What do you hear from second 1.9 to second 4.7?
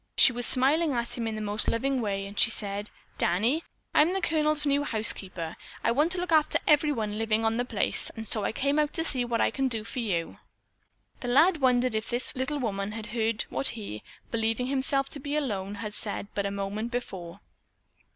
way and she said: "Danny, I'm the Colonel's